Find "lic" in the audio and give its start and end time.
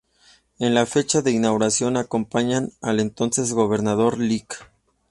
4.17-4.67